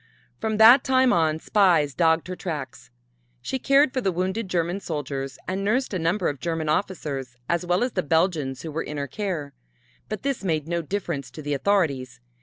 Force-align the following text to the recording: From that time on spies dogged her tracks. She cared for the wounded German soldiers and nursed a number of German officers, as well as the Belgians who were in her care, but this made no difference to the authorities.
From 0.39 0.57
that 0.57 0.83
time 0.83 1.13
on 1.13 1.37
spies 1.39 1.93
dogged 1.93 2.27
her 2.27 2.35
tracks. 2.35 2.89
She 3.43 3.59
cared 3.59 3.93
for 3.93 4.01
the 4.01 4.11
wounded 4.11 4.49
German 4.49 4.79
soldiers 4.79 5.37
and 5.47 5.63
nursed 5.63 5.93
a 5.93 5.99
number 5.99 6.27
of 6.27 6.39
German 6.39 6.69
officers, 6.69 7.37
as 7.47 7.67
well 7.67 7.83
as 7.83 7.91
the 7.91 8.01
Belgians 8.01 8.63
who 8.63 8.71
were 8.71 8.81
in 8.81 8.97
her 8.97 9.05
care, 9.05 9.53
but 10.09 10.23
this 10.23 10.43
made 10.43 10.67
no 10.67 10.81
difference 10.81 11.29
to 11.29 11.43
the 11.43 11.53
authorities. 11.53 12.19